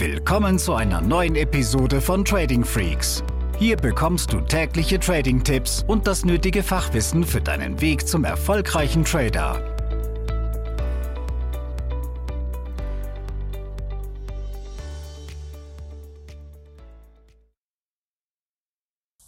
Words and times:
Willkommen 0.00 0.58
zu 0.58 0.72
einer 0.72 1.02
neuen 1.02 1.36
Episode 1.36 2.00
von 2.00 2.24
Trading 2.24 2.64
Freaks. 2.64 3.22
Hier 3.58 3.76
bekommst 3.76 4.32
du 4.32 4.40
tägliche 4.40 4.98
Trading-Tipps 4.98 5.84
und 5.86 6.06
das 6.06 6.24
nötige 6.24 6.62
Fachwissen 6.62 7.22
für 7.22 7.42
deinen 7.42 7.82
Weg 7.82 8.08
zum 8.08 8.24
erfolgreichen 8.24 9.04
Trader. 9.04 9.62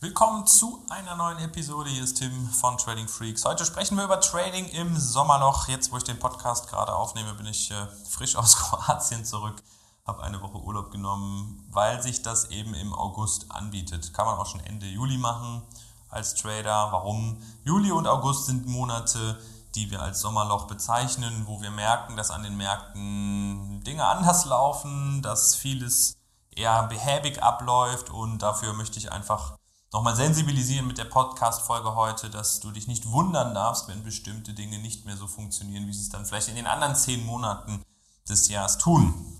Willkommen 0.00 0.46
zu 0.46 0.86
einer 0.89 1.16
neuen 1.16 1.41
Episode. 1.41 1.91
Hier 1.91 2.04
ist 2.04 2.14
Tim 2.14 2.48
von 2.48 2.79
Trading 2.79 3.09
Freaks. 3.09 3.45
Heute 3.45 3.66
sprechen 3.66 3.98
wir 3.98 4.04
über 4.04 4.23
Trading 4.23 4.70
im 4.70 4.96
Sommerloch. 4.96 5.68
Jetzt, 5.68 5.93
wo 5.93 5.98
ich 5.98 6.04
den 6.04 6.18
Podcast 6.18 6.70
gerade 6.70 6.95
aufnehme, 6.95 7.34
bin 7.34 7.45
ich 7.45 7.70
äh, 7.70 7.86
frisch 8.09 8.36
aus 8.36 8.57
Kroatien 8.70 9.27
zurück 9.27 9.62
habe 10.07 10.23
eine 10.25 10.43
Woche 10.43 10.59
Urlaub 10.59 10.91
genommen, 10.91 11.65
weil 11.70 12.02
sich 12.02 12.23
das 12.23 12.51
eben 12.51 12.74
im 12.74 12.92
August 12.92 13.51
anbietet. 13.52 14.12
Kann 14.12 14.27
man 14.27 14.37
auch 14.37 14.47
schon 14.47 14.61
Ende 14.61 14.87
Juli 14.87 15.16
machen 15.16 15.62
als 16.09 16.34
Trader. 16.34 16.88
Warum? 16.91 17.38
Juli 17.65 17.92
und 17.92 18.06
August 18.06 18.47
sind 18.47 18.66
Monate, 18.66 19.38
die 19.75 19.91
wir 19.91 20.02
als 20.02 20.20
Sommerloch 20.20 20.66
bezeichnen, 20.66 21.45
wo 21.47 21.62
wir 21.62 21.70
merken, 21.70 22.16
dass 22.16 22.30
an 22.30 22.42
den 22.42 22.56
Märkten 22.56 23.83
Dinge 23.84 24.05
anders 24.05 24.45
laufen, 24.45 25.23
dass 25.23 25.55
vieles 25.55 26.16
eher 26.50 26.83
behäbig 26.84 27.42
abläuft 27.42 28.11
und 28.11 28.42
dafür 28.42 28.75
möchte 28.75 28.98
ich 28.98 29.11
einfach 29.11 29.56
nochmal 29.92 30.16
sensibilisieren 30.16 30.87
mit 30.87 30.98
der 30.98 31.05
Podcast-Folge 31.05 31.95
heute, 31.95 32.28
dass 32.28 32.61
du 32.61 32.70
dich 32.73 32.89
nicht 32.89 33.11
wundern 33.11 33.55
darfst, 33.55 33.89
wenn 33.89 34.03
bestimmte 34.03 34.53
Dinge 34.53 34.78
nicht 34.78 35.06
mehr 35.06 35.16
so 35.16 35.27
funktionieren, 35.27 35.87
wie 35.87 35.92
sie 35.95 36.03
es 36.03 36.11
dann 36.11 36.27
vielleicht 36.27 36.48
in 36.48 36.56
den 36.56 36.66
anderen 36.66 36.95
zehn 36.95 37.25
Monaten 37.25 37.83
des 38.28 38.48
Jahres 38.48 38.77
tun. 38.77 39.31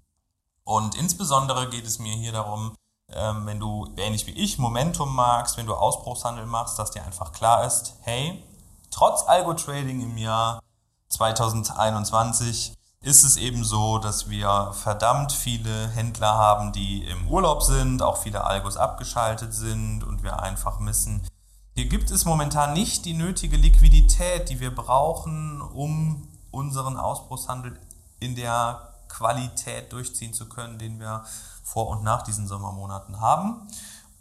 Und 0.65 0.95
insbesondere 0.95 1.69
geht 1.69 1.87
es 1.87 1.99
mir 1.99 2.15
hier 2.15 2.33
darum, 2.33 2.75
ähm, 3.09 3.47
wenn 3.47 3.61
du 3.61 3.89
ähnlich 3.97 4.27
wie 4.27 4.33
ich 4.33 4.59
Momentum 4.59 5.15
magst, 5.15 5.57
wenn 5.57 5.67
du 5.67 5.75
Ausbruchshandel 5.75 6.47
machst, 6.47 6.79
dass 6.79 6.91
dir 6.91 7.05
einfach 7.05 7.33
klar 7.33 7.65
ist, 7.67 7.95
hey, 8.03 8.43
trotz 8.91 9.27
Algo-Trading 9.27 10.01
im 10.01 10.17
Jahr 10.17 10.61
2021 11.09 12.75
ist 13.01 13.25
es 13.25 13.37
eben 13.37 13.65
so, 13.65 13.99
dass 13.99 14.31
wir 14.31 14.73
verdammt 14.75 15.33
viele 15.33 15.89
Händler 15.91 16.35
haben, 16.35 16.73
die 16.73 17.05
im 17.05 17.29
Urlaub 17.29 17.63
sind, 17.63 18.01
auch 18.01 18.17
viele 18.17 18.45
Algos 18.45 18.77
abgeschaltet 18.77 19.53
sind 19.53 20.05
und 20.05 20.23
wir 20.23 20.41
einfach 20.41 20.79
missen. 20.79 21.27
Hier 21.75 21.87
gibt 21.87 22.11
es 22.11 22.25
momentan 22.25 22.75
nicht 22.75 23.05
die 23.05 23.15
nötige 23.15 23.57
Liquidität, 23.57 24.51
die 24.51 24.61
wir 24.61 24.75
brauchen, 24.75 25.61
um 25.61 26.29
unseren 26.51 26.97
Ausbruchshandel 26.97 27.79
in 28.21 28.37
der 28.37 28.92
Qualität 29.13 29.93
durchziehen 29.93 30.33
zu 30.33 30.49
können, 30.49 30.79
den 30.79 30.99
wir 30.99 31.25
vor 31.63 31.89
und 31.89 32.03
nach 32.03 32.23
diesen 32.23 32.47
Sommermonaten 32.47 33.21
haben. 33.21 33.69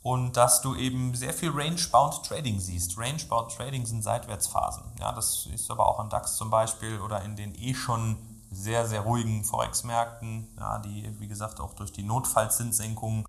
Und 0.04 0.36
dass 0.36 0.62
du 0.62 0.76
eben 0.76 1.14
sehr 1.14 1.34
viel 1.34 1.52
Range-Bound 1.52 2.26
Trading 2.26 2.60
siehst. 2.60 2.98
Range-Bound 2.98 3.56
Trading 3.56 3.86
sind 3.86 4.02
Seitwärtsphasen. 4.02 4.84
Ja, 5.00 5.12
das 5.12 5.46
ist 5.46 5.70
aber 5.70 5.86
auch 5.86 6.00
im 6.00 6.10
DAX 6.10 6.38
zum 6.38 6.50
Beispiel 6.50 7.00
oder 7.00 7.22
in 7.22 7.36
den 7.36 7.54
eh 7.56 7.76
schon 7.76 8.18
sehr, 8.52 8.88
sehr 8.88 9.02
ruhigen 9.02 9.46
Forex-Märkten, 9.46 10.48
ja, 10.60 10.80
die, 10.80 11.20
wie 11.20 11.28
gesagt, 11.28 11.60
auch 11.62 11.74
durch 11.74 11.94
die 11.94 12.04
Notfallzinssenkung 12.04 13.26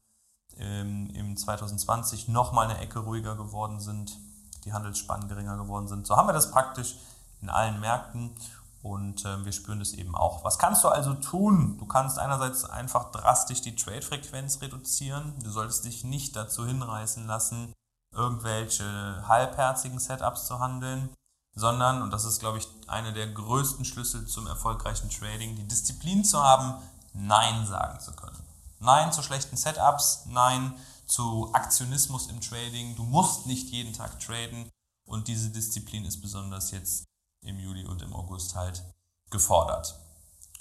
ähm, 0.59 1.11
im 1.15 1.37
2020 1.37 2.29
nochmal 2.29 2.69
eine 2.69 2.79
Ecke 2.79 3.01
ruhiger 3.01 3.37
geworden 3.37 3.79
sind, 3.79 4.19
die 4.65 4.73
Handelsspannen 4.73 5.29
geringer 5.29 5.57
geworden 5.57 5.89
sind. 5.89 6.07
So 6.07 6.17
haben 6.17 6.29
wir 6.29 6.33
das 6.33 6.51
praktisch 6.51 6.97
in 7.41 7.51
allen 7.51 7.81
Märkten 7.81 8.35
und 8.83 9.25
äh, 9.25 9.45
wir 9.45 9.53
spüren 9.53 9.79
das 9.79 9.93
eben 9.93 10.15
auch. 10.15 10.45
Was 10.45 10.59
kannst 10.59 10.83
du 10.83 10.89
also 10.89 11.15
tun? 11.15 11.79
Du 11.79 11.87
kannst 11.87 12.19
einerseits 12.19 12.65
einfach 12.65 13.13
drastisch 13.13 13.63
die 13.63 13.77
Trade-Frequenz 13.77 14.61
reduzieren. 14.61 15.35
Du 15.43 15.51
solltest 15.51 15.85
dich 15.85 16.03
nicht 16.03 16.35
dazu 16.35 16.67
hinreißen 16.67 17.27
lassen, 17.27 17.73
irgendwelche 18.13 19.27
halbherzigen 19.29 20.01
Setups 20.01 20.47
zu 20.47 20.59
handeln, 20.59 21.15
sondern, 21.55 22.03
und 22.03 22.11
das 22.11 22.25
ist, 22.25 22.41
glaube 22.41 22.59
ich, 22.59 22.67
einer 22.89 23.13
der 23.13 23.29
größten 23.29 23.85
Schlüssel 23.85 24.27
zum 24.27 24.47
erfolgreichen 24.49 25.11
Trading, 25.11 25.55
die 25.55 25.69
Disziplin 25.69 26.25
zu 26.25 26.43
haben, 26.43 26.75
Nein 27.15 27.67
sagen 27.67 28.01
zu 28.01 28.13
können. 28.13 28.43
Nein 28.81 29.13
zu 29.13 29.23
schlechten 29.23 29.57
Setups, 29.57 30.27
Nein 30.27 30.75
zu 31.07 31.51
Aktionismus 31.53 32.29
im 32.29 32.41
Trading. 32.41 32.97
Du 32.97 33.05
musst 33.05 33.47
nicht 33.47 33.69
jeden 33.69 33.93
Tag 33.93 34.19
traden 34.19 34.69
und 35.07 35.29
diese 35.29 35.51
Disziplin 35.51 36.05
ist 36.05 36.21
besonders 36.21 36.71
jetzt 36.73 37.05
im 37.43 37.59
Juli 37.59 37.85
und 37.87 38.03
im 38.03 38.15
August 38.15 38.55
halt 38.55 38.83
gefordert. 39.31 39.95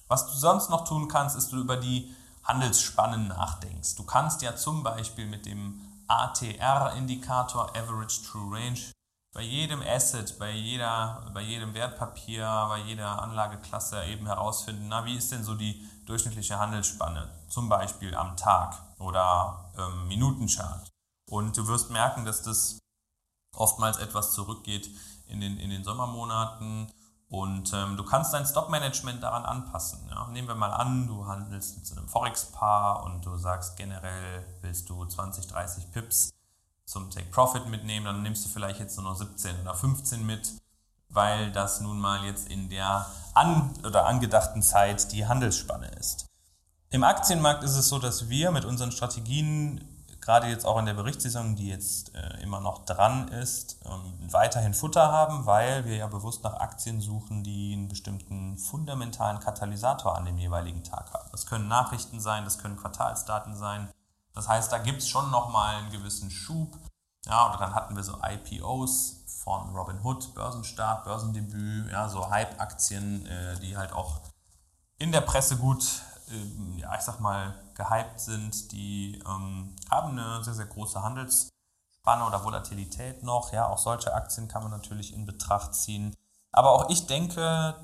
Was 0.07 0.27
du 0.27 0.33
sonst 0.33 0.69
noch 0.69 0.85
tun 0.85 1.07
kannst, 1.07 1.35
ist, 1.35 1.51
du 1.51 1.57
über 1.57 1.77
die 1.77 2.13
Handelsspannen 2.43 3.27
nachdenkst. 3.27 3.95
Du 3.95 4.03
kannst 4.03 4.41
ja 4.41 4.55
zum 4.55 4.83
Beispiel 4.83 5.25
mit 5.25 5.45
dem 5.45 5.79
ATR-Indikator 6.07 7.69
Average 7.75 8.23
True 8.23 8.57
Range 8.57 8.79
bei 9.33 9.41
jedem 9.41 9.81
Asset, 9.81 10.37
bei, 10.39 10.51
jeder, 10.51 11.31
bei 11.33 11.41
jedem 11.41 11.73
Wertpapier, 11.73 12.65
bei 12.67 12.79
jeder 12.79 13.21
Anlageklasse 13.21 14.03
eben 14.05 14.25
herausfinden, 14.25 14.87
na, 14.89 15.05
wie 15.05 15.15
ist 15.15 15.31
denn 15.31 15.45
so 15.45 15.55
die 15.55 15.87
durchschnittliche 16.05 16.59
Handelsspanne, 16.59 17.29
zum 17.47 17.69
Beispiel 17.69 18.13
am 18.13 18.35
Tag 18.35 18.75
oder 18.99 19.71
ähm, 19.77 20.09
Minutenchart. 20.09 20.89
Und 21.29 21.55
du 21.55 21.65
wirst 21.67 21.91
merken, 21.91 22.25
dass 22.25 22.43
das 22.43 22.79
oftmals 23.55 23.97
etwas 23.97 24.33
zurückgeht 24.33 24.89
in 25.31 25.41
den, 25.41 25.57
in 25.57 25.69
den 25.69 25.83
Sommermonaten. 25.83 26.91
Und 27.29 27.71
ähm, 27.73 27.95
du 27.95 28.03
kannst 28.03 28.33
dein 28.33 28.45
Stop-Management 28.45 29.23
daran 29.23 29.45
anpassen. 29.45 29.99
Ja? 30.09 30.27
Nehmen 30.27 30.49
wir 30.49 30.55
mal 30.55 30.73
an, 30.73 31.07
du 31.07 31.25
handelst 31.25 31.77
mit 31.77 31.87
so 31.87 31.95
einem 31.95 32.09
Forex-Paar 32.09 33.03
und 33.03 33.25
du 33.25 33.37
sagst 33.37 33.77
generell, 33.77 34.45
willst 34.61 34.89
du 34.89 35.05
20, 35.05 35.47
30 35.47 35.91
Pips 35.91 36.31
zum 36.85 37.09
Take-Profit 37.09 37.67
mitnehmen, 37.67 38.05
dann 38.05 38.21
nimmst 38.21 38.45
du 38.45 38.49
vielleicht 38.49 38.79
jetzt 38.79 38.97
nur 38.97 39.05
noch 39.05 39.15
17 39.15 39.61
oder 39.61 39.73
15 39.73 40.25
mit, 40.25 40.51
weil 41.07 41.51
das 41.53 41.79
nun 41.79 41.99
mal 42.01 42.25
jetzt 42.25 42.49
in 42.49 42.69
der 42.69 43.05
an 43.33 43.73
oder 43.85 44.07
angedachten 44.07 44.61
Zeit 44.61 45.13
die 45.13 45.25
Handelsspanne 45.25 45.87
ist. 45.87 46.25
Im 46.89 47.05
Aktienmarkt 47.05 47.63
ist 47.63 47.77
es 47.77 47.87
so, 47.87 47.99
dass 47.99 48.27
wir 48.27 48.51
mit 48.51 48.65
unseren 48.65 48.91
Strategien 48.91 49.90
gerade 50.21 50.47
jetzt 50.47 50.65
auch 50.65 50.77
in 50.77 50.85
der 50.85 50.93
Berichtssaison, 50.93 51.55
die 51.55 51.67
jetzt 51.67 52.15
äh, 52.15 52.41
immer 52.41 52.59
noch 52.59 52.85
dran 52.85 53.27
ist, 53.29 53.79
ähm, 53.85 54.31
weiterhin 54.31 54.73
Futter 54.73 55.11
haben, 55.11 55.45
weil 55.45 55.85
wir 55.85 55.95
ja 55.95 56.07
bewusst 56.07 56.43
nach 56.43 56.53
Aktien 56.53 57.01
suchen, 57.01 57.43
die 57.43 57.73
einen 57.73 57.87
bestimmten 57.87 58.57
fundamentalen 58.57 59.39
Katalysator 59.39 60.15
an 60.15 60.25
dem 60.25 60.37
jeweiligen 60.37 60.83
Tag 60.83 61.11
haben. 61.13 61.27
Das 61.31 61.45
können 61.45 61.67
Nachrichten 61.67 62.19
sein, 62.19 62.43
das 62.43 62.59
können 62.59 62.77
Quartalsdaten 62.77 63.55
sein. 63.55 63.89
Das 64.33 64.47
heißt, 64.47 64.71
da 64.71 64.77
gibt 64.77 65.01
es 65.01 65.09
schon 65.09 65.29
nochmal 65.31 65.75
einen 65.75 65.91
gewissen 65.91 66.29
Schub. 66.29 66.77
Ja, 67.25 67.49
oder 67.49 67.57
dann 67.57 67.75
hatten 67.75 67.95
wir 67.95 68.03
so 68.03 68.17
IPOs 68.23 69.25
von 69.43 69.75
Robinhood, 69.75 70.33
Börsenstart, 70.33 71.03
Börsendebüt, 71.03 71.91
ja, 71.91 72.07
so 72.09 72.29
Hype-Aktien, 72.29 73.25
äh, 73.25 73.59
die 73.59 73.75
halt 73.75 73.91
auch 73.91 74.21
in 74.97 75.11
der 75.11 75.21
Presse 75.21 75.57
gut 75.57 75.83
ähm, 76.31 76.77
ja, 76.77 76.95
ich 76.95 77.01
sag 77.01 77.19
mal, 77.19 77.53
gehypt 77.81 78.19
sind, 78.19 78.71
die 78.71 79.21
ähm, 79.27 79.75
haben 79.89 80.17
eine 80.17 80.43
sehr, 80.43 80.53
sehr 80.53 80.65
große 80.65 81.01
Handelsspanne 81.01 82.25
oder 82.25 82.43
Volatilität 82.43 83.23
noch. 83.23 83.51
Ja, 83.53 83.67
auch 83.67 83.77
solche 83.77 84.13
Aktien 84.13 84.47
kann 84.47 84.63
man 84.63 84.71
natürlich 84.71 85.13
in 85.13 85.25
Betracht 85.25 85.73
ziehen. 85.75 86.15
Aber 86.51 86.71
auch 86.71 86.89
ich 86.89 87.07
denke 87.07 87.75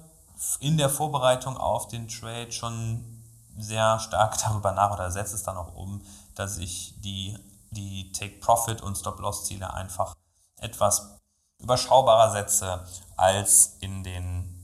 in 0.60 0.78
der 0.78 0.90
Vorbereitung 0.90 1.58
auf 1.58 1.88
den 1.88 2.08
Trade 2.08 2.52
schon 2.52 3.24
sehr 3.58 4.00
stark 4.00 4.38
darüber 4.44 4.72
nach 4.72 4.92
oder 4.92 5.12
setze 5.12 5.36
es 5.36 5.44
dann 5.44 5.58
auch 5.58 5.74
um, 5.76 6.02
dass 6.36 6.58
ich 6.58 7.00
die, 7.02 7.38
die 7.72 8.12
Take-Profit- 8.12 8.82
und 8.82 8.98
Stop-Loss-Ziele 8.98 9.74
einfach 9.74 10.16
etwas 10.58 11.18
überschaubarer 11.60 12.32
setze 12.32 12.86
als 13.16 13.78
in 13.80 14.04
den 14.04 14.64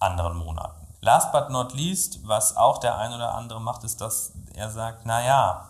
anderen 0.00 0.36
Monaten. 0.36 0.82
Last 1.00 1.32
but 1.32 1.50
not 1.50 1.74
least, 1.74 2.26
was 2.26 2.56
auch 2.56 2.78
der 2.78 2.96
ein 2.96 3.12
oder 3.12 3.34
andere 3.34 3.60
macht, 3.60 3.82
ist, 3.82 4.00
dass 4.00 4.32
er 4.54 4.70
sagt, 4.70 5.06
naja, 5.06 5.68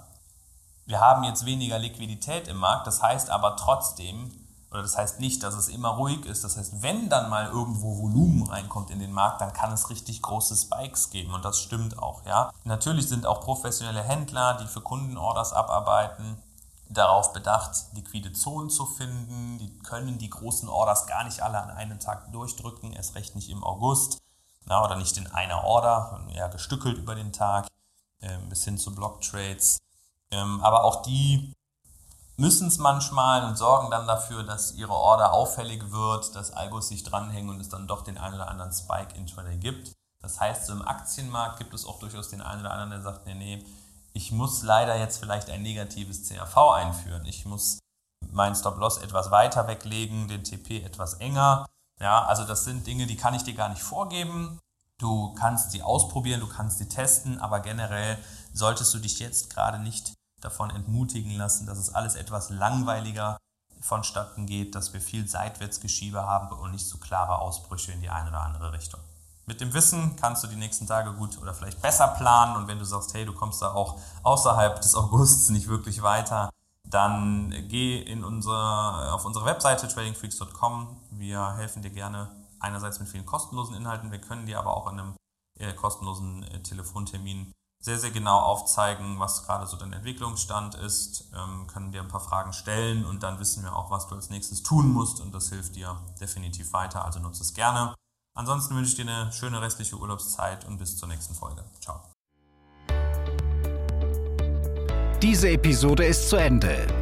wir 0.87 1.01
haben 1.01 1.25
jetzt 1.25 1.47
weniger 1.47 1.79
Liquidität 1.79 2.49
im 2.49 2.57
Markt, 2.57 2.87
das 2.87 3.03
heißt 3.03 3.31
aber 3.31 3.57
trotzdem, 3.57 4.31
oder 4.71 4.83
das 4.83 4.97
heißt 4.97 5.21
nicht, 5.21 5.43
dass 5.43 5.55
es 5.55 5.69
immer 5.69 5.91
ruhig 5.91 6.25
ist, 6.25 6.45
das 6.45 6.57
heißt, 6.57 6.83
wenn 6.83 7.09
dann 7.09 7.29
mal 7.31 7.47
irgendwo 7.47 7.99
Volumen 7.99 8.49
reinkommt 8.49 8.91
in 8.91 8.99
den 8.99 9.13
Markt, 9.13 9.41
dann 9.41 9.53
kann 9.53 9.73
es 9.73 9.91
richtig 9.91 10.23
große 10.23 10.57
Spikes 10.57 11.11
geben 11.11 11.35
und 11.35 11.45
das 11.45 11.61
stimmt 11.61 11.99
auch, 11.99 12.25
ja. 12.25 12.51
Natürlich 12.65 13.09
sind 13.09 13.27
auch 13.27 13.43
professionelle 13.43 14.03
Händler, 14.03 14.55
die 14.55 14.67
für 14.67 14.81
Kundenorders 14.81 15.53
abarbeiten, 15.53 16.43
darauf 16.89 17.33
bedacht, 17.33 17.87
liquide 17.95 18.33
Zonen 18.33 18.71
zu 18.71 18.85
finden. 18.85 19.59
Die 19.59 19.79
können 19.79 20.19
die 20.19 20.29
großen 20.29 20.69
Orders 20.69 21.07
gar 21.07 21.25
nicht 21.25 21.41
alle 21.41 21.59
an 21.59 21.71
einem 21.71 22.01
Tag 22.01 22.31
durchdrücken, 22.33 22.93
erst 22.93 23.15
recht 23.15 23.35
nicht 23.35 23.51
im 23.51 23.65
August 23.65 24.19
na, 24.67 24.85
oder 24.85 24.97
nicht 24.97 25.17
in 25.17 25.27
einer 25.27 25.65
Order, 25.65 26.21
eher 26.33 26.49
gestückelt 26.49 26.99
über 26.99 27.15
den 27.15 27.33
Tag 27.33 27.67
bis 28.49 28.65
hin 28.65 28.79
zu 28.79 28.95
Block-Trades. 28.95 29.79
Ähm, 30.31 30.61
aber 30.63 30.85
auch 30.85 31.03
die 31.03 31.53
müssen 32.37 32.69
es 32.69 32.79
manchmal 32.79 33.45
und 33.45 33.57
sorgen 33.57 33.91
dann 33.91 34.07
dafür, 34.07 34.43
dass 34.43 34.73
ihre 34.73 34.95
Order 34.95 35.33
auffällig 35.33 35.91
wird, 35.91 36.35
dass 36.35 36.53
Algos 36.53 36.89
sich 36.89 37.05
dranhängen 37.05 37.51
und 37.51 37.61
es 37.61 37.69
dann 37.69 37.87
doch 37.87 38.03
den 38.03 38.19
einen 38.19 38.35
oder 38.35 38.49
anderen 38.49 38.73
Spike 38.73 39.15
intraday 39.17 39.59
gibt. 39.59 39.93
Das 40.21 40.41
heißt, 40.41 40.67
so 40.67 40.73
im 40.73 40.83
Aktienmarkt 40.83 41.59
gibt 41.59 41.75
es 41.75 41.85
auch 41.85 41.99
durchaus 41.99 42.31
den 42.31 42.41
einen 42.41 42.63
oder 42.63 42.71
anderen, 42.71 42.91
der 42.91 43.03
sagt, 43.03 43.27
nee, 43.27 43.35
nee, 43.35 43.65
ich 44.13 44.33
muss 44.33 44.63
leider 44.63 44.97
jetzt 44.97 45.19
vielleicht 45.19 45.51
ein 45.51 45.63
negatives 45.63 46.29
CRV 46.29 46.57
einführen. 46.73 47.25
Ich 47.27 47.45
muss 47.45 47.79
meinen 48.31 48.55
Stop-Loss 48.55 48.99
etwas 48.99 49.31
weiter 49.31 49.67
weglegen, 49.67 50.29
den 50.29 50.45
TP 50.45 50.83
etwas 50.83 51.15
enger. 51.15 51.67
Ja, 52.01 52.25
also 52.25 52.45
das 52.45 52.65
sind 52.65 52.87
Dinge, 52.87 53.07
die 53.07 53.17
kann 53.17 53.35
ich 53.35 53.45
dir 53.45 53.55
gar 53.55 53.69
nicht 53.69 53.83
vorgeben. 53.83 54.59
Du 55.03 55.35
kannst 55.35 55.73
sie 55.73 55.83
ausprobieren, 55.83 56.39
du 56.39 56.47
kannst 56.47 56.79
sie 56.79 56.89
testen, 56.89 57.41
aber 57.41 57.59
generell 57.59 58.17
solltest 58.55 58.95
du 58.95 59.01
dich 59.01 59.19
jetzt 59.19 59.53
gerade 59.53 59.81
nicht 59.81 60.13
davon 60.41 60.71
entmutigen 60.71 61.37
lassen, 61.37 61.67
dass 61.67 61.79
es 61.79 61.93
alles 61.93 62.15
etwas 62.15 62.51
langweiliger 62.51 63.37
vonstatten 63.81 64.47
geht, 64.47 64.77
dass 64.77 64.93
wir 64.93 65.01
viel 65.01 65.29
Seitwärtsgeschiebe 65.29 66.25
haben 66.25 66.57
und 66.57 66.71
nicht 66.71 66.87
so 66.87 66.99
klare 66.99 67.41
Ausbrüche 67.41 67.91
in 67.91 68.01
die 68.01 68.11
eine 68.11 68.29
oder 68.29 68.43
andere 68.43 68.73
Richtung. 68.73 69.01
Mit 69.45 69.61
dem 69.61 69.75
Wissen 69.75 70.15
kannst 70.15 70.45
du 70.45 70.47
die 70.47 70.55
nächsten 70.55 70.87
Tage 70.87 71.13
gut 71.15 71.37
oder 71.43 71.53
vielleicht 71.53 71.83
besser 71.83 72.07
planen 72.07 72.55
und 72.55 72.69
wenn 72.69 72.79
du 72.79 72.85
sagst, 72.85 73.13
hey, 73.13 73.25
du 73.25 73.33
kommst 73.33 73.61
da 73.61 73.73
auch 73.73 73.99
außerhalb 74.23 74.81
des 74.81 74.95
Augusts 74.95 75.49
nicht 75.49 75.67
wirklich 75.67 76.03
weiter, 76.03 76.49
dann 76.85 77.51
geh 77.67 78.01
in 78.01 78.23
unsere, 78.23 79.13
auf 79.13 79.25
unsere 79.25 79.47
Webseite 79.47 79.89
tradingfreaks.com. 79.89 80.97
Wir 81.11 81.57
helfen 81.57 81.83
dir 81.83 81.91
gerne 81.91 82.31
einerseits 82.63 83.01
mit 83.01 83.09
vielen 83.09 83.27
kostenlosen 83.27 83.75
Inhalten, 83.75 84.11
wir 84.11 84.21
können 84.21 84.47
dir 84.47 84.59
aber 84.59 84.77
auch 84.77 84.91
in 84.91 84.99
einem 84.99 85.17
äh, 85.59 85.73
kostenlosen 85.75 86.43
äh, 86.45 86.63
Telefontermin 86.63 87.53
sehr, 87.83 87.99
sehr 87.99 88.13
genau 88.13 88.39
aufzeigen, 88.39 89.19
was 89.19 89.45
gerade 89.45 89.67
so 89.67 89.77
dein 89.77 89.93
Entwicklungsstand 89.93 90.77
ist, 90.77 91.31
ähm, 91.35 91.67
können 91.67 91.91
dir 91.91 92.01
ein 92.01 92.09
paar 92.09 92.21
Fragen 92.21 92.53
stellen 92.53 93.05
und 93.05 93.25
dann 93.25 93.41
wissen 93.41 93.65
wir 93.65 93.75
auch, 93.75 93.91
was 93.91 94.07
du 94.07 94.15
als 94.15 94.31
nächstes 94.31 94.63
tun 94.63 94.93
musst 94.93 95.21
und 95.21 95.35
das 95.35 95.49
hilft 95.49 95.75
dir 95.75 96.01
definitiv 96.21 96.73
weiter, 96.73 97.05
also 97.05 97.19
nutze 97.19 97.43
es 97.43 97.55
gerne. 97.55 97.95
Ansonsten 98.35 98.77
wünsche 98.77 98.91
ich 98.91 98.97
dir 98.97 99.11
eine 99.11 99.33
schöne 99.33 99.61
restliche 99.61 99.97
Urlaubszeit 99.97 100.65
und 100.65 100.79
bis 100.79 100.97
zur 100.97 101.09
nächsten 101.09 101.35
Folge. 101.35 101.65
Ciao. 101.81 102.01
Diese 105.21 105.51
Episode 105.51 106.05
ist 106.07 106.29
zu 106.31 106.37
Ende. 106.37 107.02